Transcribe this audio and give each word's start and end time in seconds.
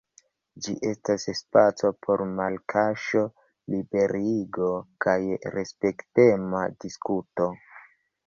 Ĝi 0.67 0.71
estas 0.91 1.25
spaco 1.39 1.89
por 2.05 2.21
malkaŝo, 2.39 3.21
liberigo 3.75 4.71
kaj 5.05 5.15
respektema 5.57 6.63
diskuto. 6.87 7.51